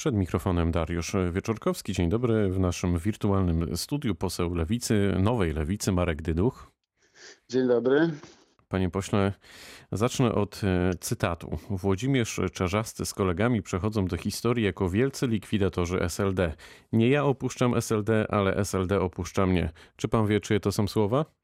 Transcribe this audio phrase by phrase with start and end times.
[0.00, 1.92] Przed mikrofonem Dariusz Wieczorkowski.
[1.92, 2.50] Dzień dobry.
[2.50, 6.70] W naszym wirtualnym studiu poseł Lewicy, Nowej Lewicy, Marek Dyduch.
[7.48, 8.10] Dzień dobry.
[8.68, 9.32] Panie pośle,
[9.92, 11.58] zacznę od e, cytatu.
[11.70, 16.52] Włodzimierz Czarzasty z kolegami przechodzą do historii jako wielcy likwidatorzy SLD.
[16.92, 19.72] Nie ja opuszczam SLD, ale SLD opuszcza mnie.
[19.96, 21.39] Czy pan wie, czyje to są słowa?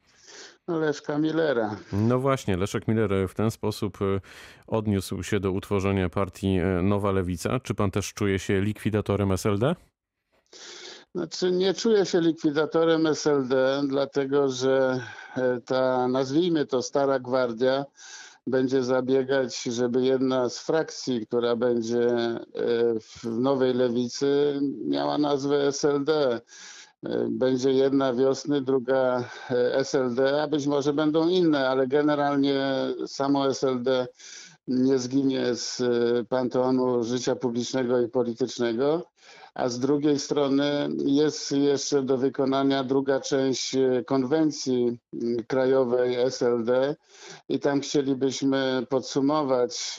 [0.69, 1.77] Leszka Millera.
[1.93, 4.21] No właśnie, Leszek Miller w ten sposób e,
[4.67, 7.61] odniósł się do utworzenia partii e, Nowa Lewica.
[7.61, 9.75] Czy pan też czuje się likwidatorem SLD?
[11.15, 15.01] Znaczy nie czuję się likwidatorem SLD, dlatego że
[15.37, 17.85] e, ta, nazwijmy to stara gwardia,
[18.47, 22.09] będzie zabiegać, żeby jedna z frakcji, która będzie
[23.01, 26.41] w nowej lewicy, miała nazwę SLD.
[27.31, 29.25] Będzie jedna wiosny, druga
[29.73, 32.61] SLD, a być może będą inne, ale generalnie
[33.07, 34.07] samo SLD
[34.69, 35.83] nie zginie z
[36.29, 39.03] panteonu życia publicznego i politycznego
[39.57, 43.77] a z drugiej strony jest jeszcze do wykonania druga część
[44.07, 44.99] konwencji
[45.47, 46.97] krajowej SLD
[47.49, 49.97] i tam chcielibyśmy podsumować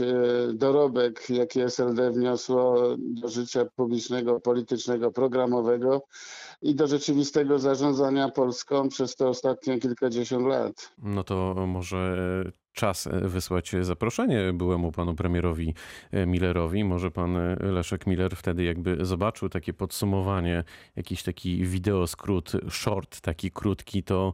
[0.53, 6.01] dorobek, jaki SLD wniosło do życia publicznego, politycznego, programowego
[6.61, 10.91] i do rzeczywistego zarządzania Polską przez te ostatnie kilkadziesiąt lat.
[10.97, 12.17] No to może
[12.77, 15.73] czas wysłać zaproszenie byłemu panu premierowi
[16.27, 16.83] Millerowi.
[16.83, 20.63] Może pan Leszek Miller wtedy jakby zobaczył takie podsumowanie,
[20.95, 24.33] jakiś taki wideoskrót, short, taki krótki, to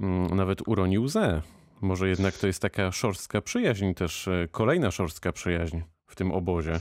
[0.00, 1.42] mm, nawet uronił łzę.
[1.80, 6.80] Może jednak to jest taka szorstka przyjaźń, też kolejna szorstka przyjaźń w tym obozie.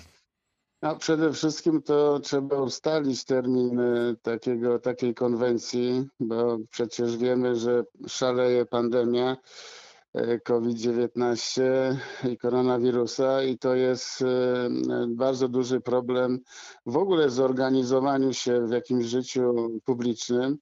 [0.82, 3.82] No, przede wszystkim to trzeba ustalić termin
[4.22, 9.38] takiego, takiej konwencji, bo przecież wiemy, że szaleje pandemia.
[10.44, 11.62] COVID-19
[12.30, 14.26] i koronawirusa i to jest e,
[15.08, 16.40] bardzo duży problem
[16.86, 19.54] w ogóle w zorganizowaniu się w jakimś życiu
[19.86, 20.58] publicznym,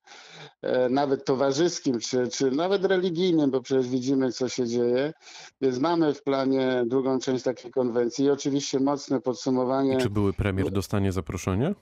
[0.62, 5.14] e, nawet towarzyskim czy, czy nawet religijnym, bo przecież widzimy co się dzieje.
[5.62, 9.94] Więc mamy w planie drugą część takiej konwencji i oczywiście mocne podsumowanie.
[9.96, 11.76] I czy były premier dostanie zaproszenie?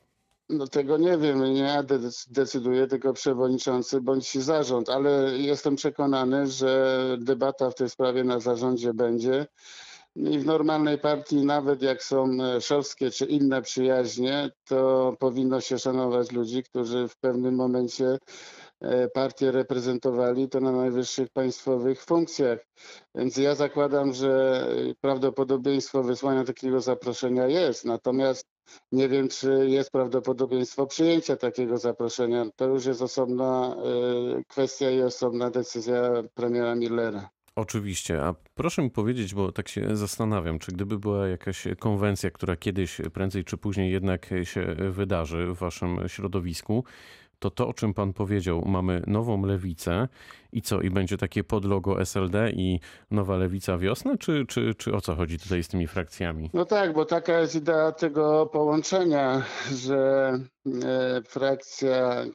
[0.49, 1.83] No tego nie wiem, nie
[2.29, 8.93] decyduję, tylko przewodniczący bądź zarząd, ale jestem przekonany, że debata w tej sprawie na zarządzie
[8.93, 9.47] będzie.
[10.15, 16.31] I w normalnej partii, nawet jak są szowskie czy inne przyjaźnie, to powinno się szanować
[16.31, 18.17] ludzi, którzy w pewnym momencie
[19.13, 22.59] partię reprezentowali, to na najwyższych państwowych funkcjach.
[23.15, 24.65] Więc ja zakładam, że
[25.01, 27.85] prawdopodobieństwo wysłania takiego zaproszenia jest.
[27.85, 28.45] Natomiast
[28.91, 32.45] nie wiem, czy jest prawdopodobieństwo przyjęcia takiego zaproszenia.
[32.55, 33.75] To już jest osobna
[34.47, 37.29] kwestia i osobna decyzja premiera Millera.
[37.55, 42.55] Oczywiście, a proszę mi powiedzieć, bo tak się zastanawiam, czy gdyby była jakaś konwencja, która
[42.55, 46.83] kiedyś, prędzej czy później jednak się wydarzy w waszym środowisku,
[47.39, 50.07] to to, o czym pan powiedział, mamy nową lewicę.
[50.51, 52.79] I co, i będzie takie podlogo SLD i
[53.11, 56.49] nowa lewica wiosna, czy, czy, czy o co chodzi tutaj z tymi frakcjami?
[56.53, 59.43] No tak, bo taka jest idea tego połączenia,
[59.75, 60.33] że
[60.83, 62.27] e, frakcja, e,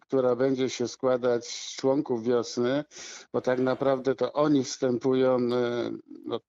[0.00, 2.84] która będzie się składać z członków wiosny,
[3.32, 5.90] bo tak naprawdę to oni wstępują e,
[6.26, 6.40] no,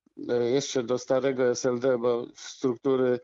[0.52, 3.20] jeszcze do starego SLD, bo struktury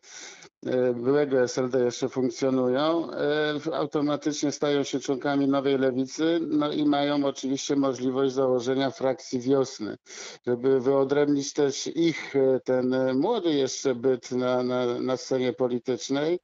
[0.95, 3.07] byłego SLD jeszcze funkcjonują,
[3.73, 9.97] automatycznie stają się członkami nowej lewicy, no i mają oczywiście możliwość założenia frakcji wiosny,
[10.47, 12.33] żeby wyodrębnić też ich
[12.63, 16.39] ten młody jeszcze byt na, na, na scenie politycznej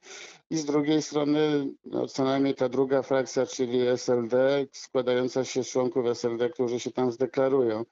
[0.52, 5.70] i z drugiej strony no, co najmniej ta druga frakcja, czyli SLD, składająca się z
[5.70, 7.84] członków SLD, którzy się tam zdeklarują.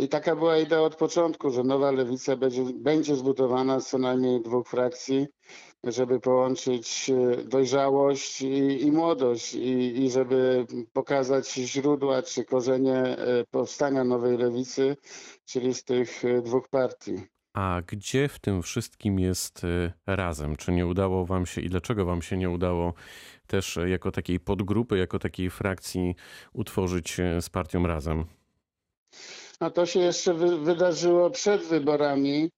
[0.00, 4.42] I taka była idea od początku, że nowa lewica będzie, będzie zbudowana z co najmniej
[4.42, 5.26] dwóch frakcji,
[5.84, 7.10] żeby połączyć
[7.44, 13.16] dojrzałość i, i młodość i, i żeby pokazać źródła czy korzenie
[13.50, 14.96] powstania nowej lewicy,
[15.44, 17.39] czyli z tych dwóch partii.
[17.52, 19.66] A gdzie w tym wszystkim jest
[20.06, 20.56] razem?
[20.56, 22.94] Czy nie udało wam się i dlaczego wam się nie udało
[23.46, 26.14] też jako takiej podgrupy, jako takiej frakcji
[26.52, 28.24] utworzyć z partią razem?
[29.60, 32.50] No to się jeszcze wy, wydarzyło przed wyborami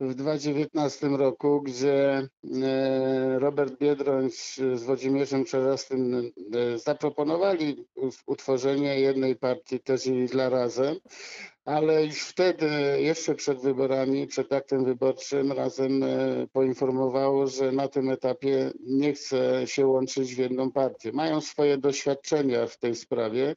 [0.00, 2.28] w 2019 roku, gdzie
[3.38, 6.32] Robert Biedroń z Włodzimierzem Czarzastym
[6.76, 7.84] zaproponowali
[8.26, 10.96] utworzenie jednej partii też i dla Razem,
[11.64, 12.66] ale już wtedy,
[12.98, 16.04] jeszcze przed wyborami, przed aktem wyborczym, razem
[16.52, 21.12] poinformowało, że na tym etapie nie chce się łączyć w jedną partię.
[21.12, 23.54] Mają swoje doświadczenia w tej sprawie.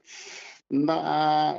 [0.74, 1.54] No a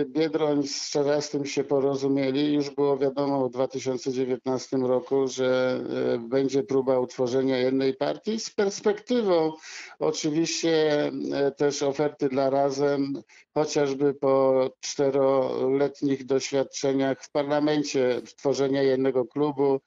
[0.00, 2.54] y, Biedroń z Czarzastym się porozumieli.
[2.54, 5.80] Już było wiadomo w 2019 roku, że
[6.14, 9.52] y, będzie próba utworzenia jednej partii z perspektywą
[9.98, 13.22] oczywiście y, też oferty dla Razem,
[13.54, 19.80] chociażby po czteroletnich doświadczeniach w parlamencie tworzenia jednego klubu,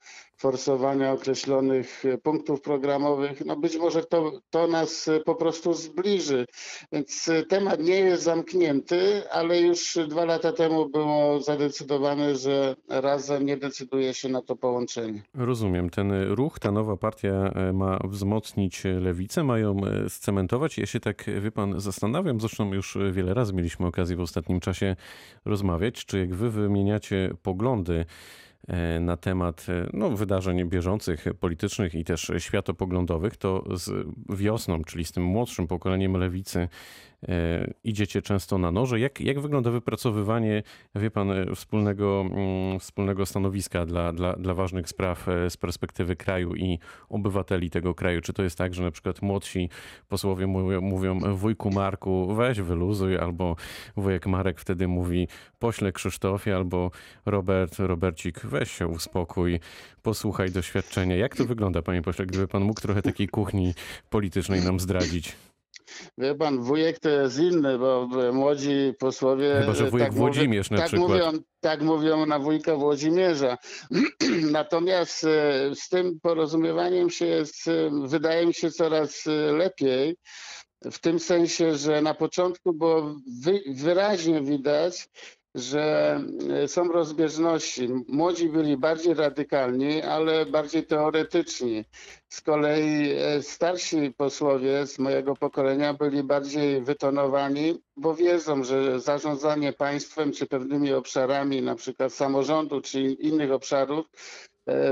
[0.44, 3.46] forsowania określonych punktów programowych.
[3.46, 6.46] No być może to, to nas po prostu zbliży.
[6.92, 13.58] Więc temat nie jest zamknięty, ale już dwa lata temu było zadecydowane, że razem nie
[13.58, 15.24] decyduje się na to połączenie.
[15.34, 15.90] Rozumiem.
[15.90, 20.78] Ten ruch, ta nowa partia e, ma wzmocnić lewicę, mają e, scementować.
[20.78, 24.96] Ja się tak, wie pan, zastanawiam, zresztą już wiele razy mieliśmy okazję w ostatnim czasie
[25.46, 28.53] rozmawiać, czy jak wy wymieniacie poglądy, E,
[29.00, 35.12] na temat e, no, wydarzeń bieżących, politycznych i też światopoglądowych, to z wiosną, czyli z
[35.12, 36.68] tym młodszym pokoleniem lewicy,
[37.13, 37.13] E,
[37.84, 39.00] idziecie często na noże.
[39.00, 40.64] Jak, jak wygląda wypracowywanie,
[40.96, 46.16] wie pan, e, wspólnego, mm, wspólnego stanowiska dla, dla, dla ważnych spraw e, z perspektywy
[46.16, 46.80] kraju i
[47.10, 48.22] obywateli tego kraju?
[48.22, 49.70] Czy to jest tak, że na przykład młodsi
[50.08, 53.56] posłowie mówią, mówią wujku Marku, weź wyluzuj, albo
[53.98, 55.28] wujek Marek wtedy mówi
[55.60, 56.92] pośle Krzysztofie, albo
[57.26, 59.60] Robert, Robercik, weź się uspokój,
[60.02, 61.16] posłuchaj doświadczenia.
[61.16, 63.74] Jak to wygląda, panie pośle, gdyby pan mógł trochę takiej kuchni
[64.10, 65.36] politycznej nam zdradzić?
[66.18, 69.56] Wie pan, wujek to jest inny, bo młodzi posłowie...
[69.60, 71.10] Chyba, że wujek tak Włodzimierz na tak przykład.
[71.10, 73.58] Mówią, tak mówią na wujka Włodzimierza.
[74.52, 80.16] Natomiast e, z tym porozumiewaniem się jest, e, wydaje mi się coraz e, lepiej.
[80.92, 83.16] W tym sensie, że na początku było
[83.76, 85.10] wyraźnie widać,
[85.56, 86.20] że
[86.50, 87.90] e, są rozbieżności.
[88.08, 91.86] Młodzi byli bardziej radykalni, ale bardziej teoretyczni.
[92.30, 99.74] Z kolei e, starsi posłowie z mojego pokolenia byli bardziej wytonowani, bo wiedzą, że zarządzanie
[99.74, 104.06] państwem czy pewnymi obszarami, na przykład samorządu czy innych obszarów,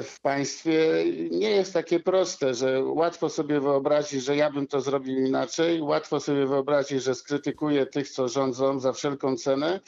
[0.01, 5.25] w państwie nie jest takie proste, że łatwo sobie wyobrazić, że ja bym to zrobił
[5.25, 9.79] inaczej, łatwo sobie wyobrazić, że skrytykuję tych, co rządzą za wszelką cenę,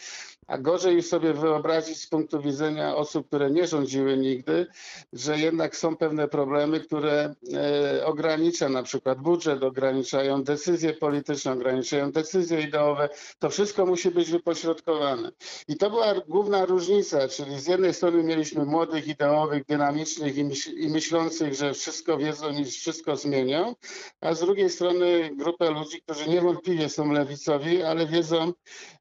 [0.48, 4.68] a gorzej sobie wyobrazić z punktu widzenia osób, które nie rządziły nigdy,
[5.14, 12.12] że jednak są pewne problemy, które e, ogranicza na przykład budżet, ograniczają decyzje polityczne, ograniczają
[12.12, 13.10] decyzje ideowe.
[13.40, 15.32] To wszystko musi być wypośrodkowane.
[15.68, 20.46] I to była główna różnica, czyli z jednej strony mieliśmy młodych, ideowych, dynamicznych i,
[20.84, 23.76] i myślących, że wszystko wiedzą i wszystko zmienią,
[24.22, 28.54] a z drugiej strony grupę ludzi, którzy niewątpliwie są lewicowi, ale wiedzą,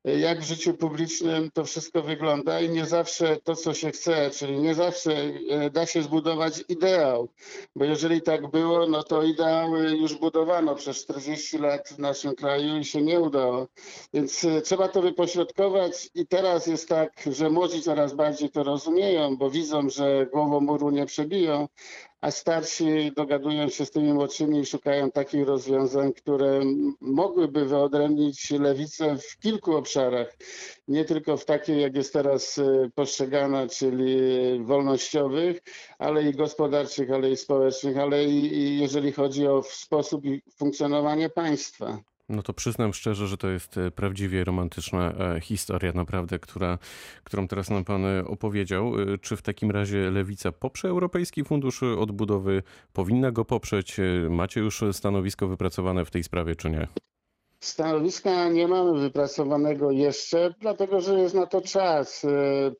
[0.04, 4.58] jak w życiu publicznym to wszystko wygląda i nie zawsze to, co się chce, czyli
[4.58, 5.12] nie zawsze
[5.50, 7.28] e, da się zbudować ideał,
[7.76, 12.78] bo jeżeli tak było, no to ideały już budowano przez 40 lat w naszym kraju
[12.78, 13.66] i się nie udało.
[14.14, 19.36] Więc e, trzeba to wypośrodkować i teraz jest tak, że młodzi coraz bardziej to rozumieją,
[19.36, 21.68] bo widzą, że głową muru nie przebiją,
[22.20, 26.60] a starsi dogadują się z tymi młodszymi i szukają takich rozwiązań, które
[27.00, 30.36] mogłyby wyodrębnić lewicę w kilku obszarach.
[30.88, 34.16] Nie tylko w takiej, jak jest teraz e, postrzegana, czyli
[34.64, 35.60] wolnościowych,
[35.98, 40.22] ale i gospodarczych, ale i społecznych, ale i jeżeli chodzi o sposób
[40.56, 42.11] funkcjonowania państwa.
[42.32, 46.78] No to przyznam szczerze, że to jest e, prawdziwie romantyczna e, historia, naprawdę, która,
[47.24, 48.92] którą teraz nam pan e, opowiedział.
[49.20, 52.62] Czy w takim razie Lewica poprze Europejski Fundusz Odbudowy?
[52.92, 53.96] Powinna go poprzeć?
[54.30, 56.88] Macie już stanowisko wypracowane w tej sprawie, czy nie?
[57.60, 62.26] Stanowiska nie mamy wypracowanego jeszcze, dlatego że jest na to czas.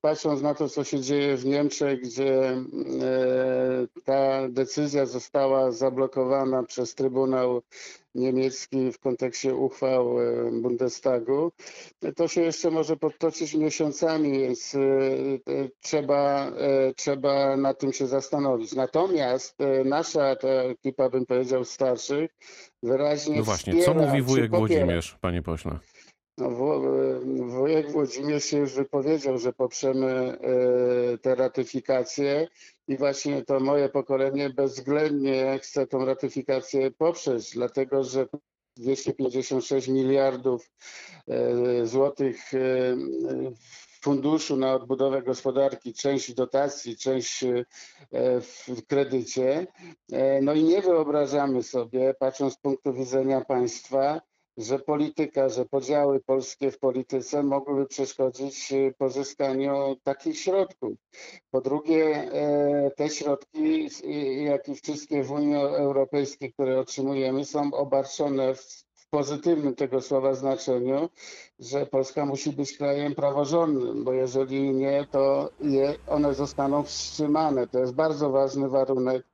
[0.00, 2.56] Patrząc na to, co się dzieje w Niemczech, gdzie
[4.04, 7.62] ta decyzja została zablokowana przez Trybunał
[8.14, 11.52] niemiecki w kontekście uchwał e, Bundestagu.
[12.16, 16.52] To się jeszcze może podtoczyć miesiącami, więc e, e, trzeba,
[16.96, 18.74] trzeba nad tym się zastanowić.
[18.74, 22.30] Natomiast nasza ta ekipa, bym powiedział, starszych,
[22.82, 23.36] wyraźnie.
[23.36, 25.78] No właśnie, co mówi wujek Włodzimierz, panie pośle?
[26.38, 26.50] No,
[27.46, 30.38] wujek Włodzimierz się już wypowiedział, że poprzemy
[31.22, 32.48] te ratyfikacje
[32.88, 38.26] i właśnie to moje pokolenie bezwzględnie chce tą ratyfikację poprzeć, dlatego że
[38.76, 40.70] 256 miliardów
[41.28, 42.58] e, złotych e,
[44.02, 47.64] funduszu na odbudowę gospodarki, część dotacji, część e,
[48.40, 49.66] w kredycie.
[50.42, 54.20] No i nie wyobrażamy sobie, patrząc z punktu widzenia państwa,
[54.56, 60.92] że polityka, że podziały polskie w polityce mogłyby przeszkodzić y, pozyskaniu takich środków.
[61.50, 63.88] Po drugie, e, te środki,
[64.44, 71.08] jak i wszystkie w Unii Europejskiej, które otrzymujemy, są obarczone w pozytywnym tego słowa znaczeniu,
[71.58, 77.66] że Polska musi być krajem praworządnym, bo jeżeli nie, to je, one zostaną wstrzymane.
[77.66, 79.26] To jest bardzo ważny warunek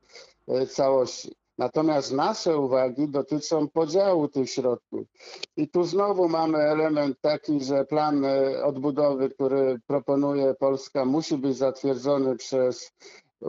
[0.48, 1.34] e, całości.
[1.58, 5.06] Natomiast nasze uwagi dotyczą podziału tych środków.
[5.56, 11.56] I tu znowu mamy element taki, że plan e, odbudowy, który proponuje Polska, musi być
[11.56, 12.92] zatwierdzony przez
[13.42, 13.46] e,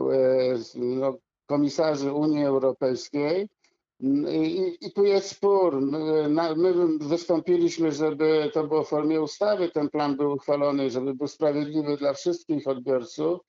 [0.74, 1.14] no,
[1.46, 3.48] komisarzy Unii Europejskiej.
[4.02, 5.80] I, I, tu jest spór.
[5.80, 11.28] My, my wystąpiliśmy, żeby to było w formie ustawy, ten plan był uchwalony, żeby był
[11.28, 13.40] sprawiedliwy dla wszystkich odbiorców.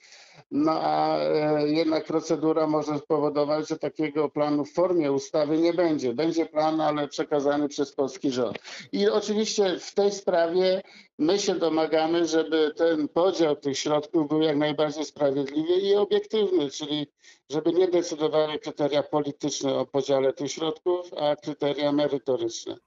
[0.52, 6.14] No a e, jednak procedura może spowodować, że takiego planu w formie ustawy nie będzie.
[6.14, 8.58] Będzie plan, ale przekazany przez polski rząd.
[8.92, 10.82] I oczywiście w tej sprawie
[11.22, 17.08] my się domagamy, żeby ten podział tych środków był jak najbardziej sprawiedliwy i obiektywny, czyli
[17.50, 22.78] żeby nie decydowały kryteria polityczne o podziale tych środków, a kryteria merytoryczne.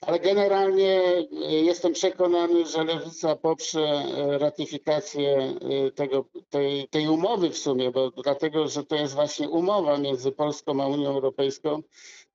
[0.00, 5.54] Ale generalnie e, jestem przekonany, że Lewica poprze e, ratyfikację
[5.94, 10.82] tego, tej, tej umowy w sumie, bo dlatego, że to jest właśnie umowa między Polską
[10.82, 11.82] a Unią Europejską,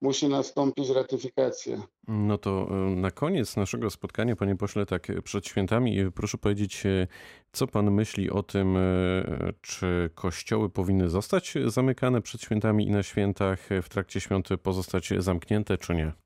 [0.02, 1.88] musi nastąpić ratyfikacja.
[2.08, 6.84] No to e, na koniec naszego spotkania, panie pośle, tak przed świętami, e, proszę powiedzieć,
[7.52, 8.78] co pan myśli o tym,
[9.62, 15.78] czy kościoły powinny zostać zamykane przed świętami i na świętach, w trakcie świąt pozostać zamknięte,
[15.78, 16.25] czy nie?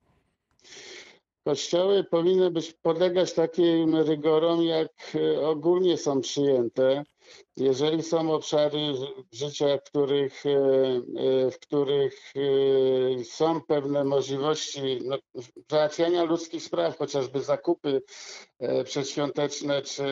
[1.43, 7.03] Kościoły powinny być podlegać takim rygorom, jak ogólnie są przyjęte.
[7.57, 8.79] Jeżeli są obszary
[9.31, 15.17] życia, w których, e, e, w których e, są pewne możliwości no,
[15.71, 18.01] załatwiania ludzkich spraw, chociażby zakupy
[18.83, 20.05] przedświąteczne, czy,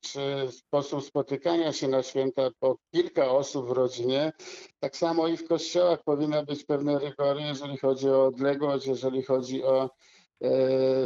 [0.00, 4.32] czy sposób spotykania się na święta po kilka osób w rodzinie,
[4.80, 9.64] tak samo i w kościołach powinny być pewne rygory, jeżeli chodzi o odległość, jeżeli chodzi
[9.64, 9.90] o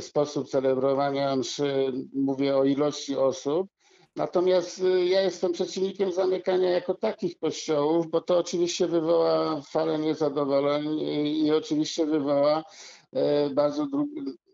[0.01, 3.69] sposób celebrowania mszy, mówię o ilości osób.
[4.19, 11.01] Natomiast y, ja jestem przeciwnikiem zamykania jako takich kościołów, bo to oczywiście wywoła falę niezadowoleń
[11.45, 12.65] i oczywiście wywoła
[13.13, 13.87] e, bardzo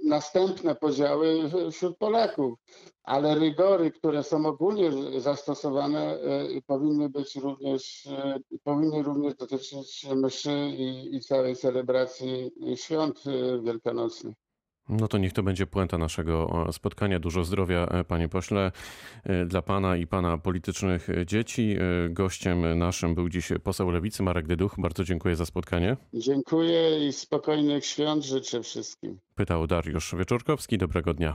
[0.05, 2.59] następne podziały wśród Polaków.
[3.03, 4.91] Ale rygory, które są ogólnie
[5.21, 13.25] zastosowane, e, powinny być również, e, powinny również dotyczyć mszy i, i całej celebracji świąt
[13.63, 14.44] wielkanocnych.
[14.89, 17.19] No to niech to będzie puenta naszego spotkania.
[17.19, 18.73] Dużo zdrowia, e, panie pośle,
[19.25, 21.77] e, dla pana i pana politycznych dzieci.
[22.07, 24.75] E, gościem naszym był dziś poseł Lewicy Marek Dyduch.
[24.79, 25.97] Bardzo dziękuję za spotkanie.
[26.15, 29.19] Dziękuję i spokojnych świąt życzę wszystkim.
[29.35, 30.79] Pytał Dariusz Wieczorkowski.
[30.79, 31.35] Dobrego dnia.